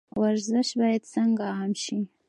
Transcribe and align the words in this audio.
ورزش 0.21 0.69
باید 0.79 1.03
څنګه 1.13 1.45
عام 1.57 1.71
شي؟ 1.83 1.99